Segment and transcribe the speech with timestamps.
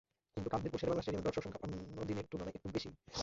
[0.37, 2.93] কিন্তু কাল মিরপুর শেরেবাংলা স্টেডিয়ামে দর্শকসংখ্যা অন্য দিনের তুলনায় একটু বেশিই।